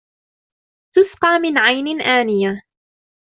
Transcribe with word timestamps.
تُسقى 0.95 1.39
مِن 1.39 1.57
عَينٍ 1.57 2.01
آنِيَةٍ 2.01 2.61